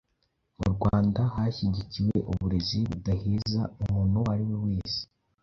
[0.59, 5.01] Mu Rwanda hashyigikiwe uburezi budaheza umuntu uwo ari we wese